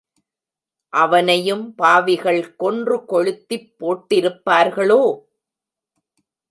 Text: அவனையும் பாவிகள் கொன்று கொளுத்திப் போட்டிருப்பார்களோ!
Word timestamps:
அவனையும் 0.93 1.75
பாவிகள் 1.75 2.41
கொன்று 2.55 2.97
கொளுத்திப் 3.05 3.69
போட்டிருப்பார்களோ! 3.79 5.03